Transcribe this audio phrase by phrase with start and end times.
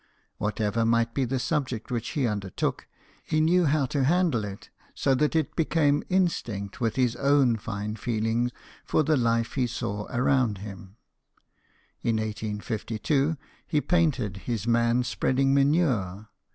[0.39, 2.87] What ever might be the subject which he undertook,
[3.23, 7.95] he knew how to handle it so that it became instinct with his own fine
[7.97, 8.51] feeling
[8.83, 10.95] for the life he saw around him.
[12.01, 13.37] In 1852
[13.67, 16.29] he painted his" Man spreading Manure."